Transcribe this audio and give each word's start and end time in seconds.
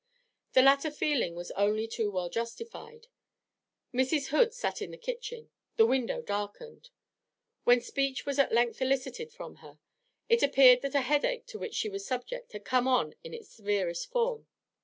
The 0.53 0.63
latter 0.63 0.89
feeling 0.89 1.35
was 1.35 1.51
only 1.51 1.87
too 1.87 2.09
well 2.09 2.27
justified. 2.27 3.05
Mrs. 3.93 4.29
Hood 4.29 4.51
sat 4.51 4.81
in 4.81 4.89
the 4.89 4.97
kitchen, 4.97 5.51
the 5.75 5.85
window 5.85 6.23
darkened. 6.23 6.89
When 7.65 7.81
speech 7.81 8.25
was 8.25 8.39
at 8.39 8.51
length 8.51 8.81
elicited 8.81 9.31
from 9.31 9.57
her, 9.57 9.77
it 10.27 10.41
appeared 10.41 10.81
that 10.81 10.95
a 10.95 11.01
headache 11.01 11.45
to 11.53 11.59
which 11.59 11.75
she 11.75 11.87
was 11.87 12.03
subject 12.07 12.53
had 12.53 12.65
come 12.65 12.87
on 12.87 13.13
in 13.23 13.35
its 13.35 13.49
severest 13.51 14.09
form. 14.09 14.47